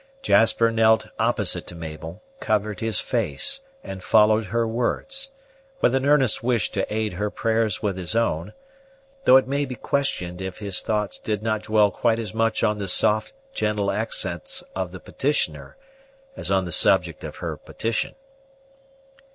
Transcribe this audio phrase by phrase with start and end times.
[0.23, 5.29] Jasper knelt opposite to Mabel, covered his face, and followed her words,
[5.79, 8.53] with an earnest wish to aid her prayers with his own;
[9.25, 12.77] though it may be questioned if his thoughts did not dwell quite as much on
[12.77, 15.77] the soft, gentle accents of the petitioner
[16.35, 18.15] as on the subject of her petition.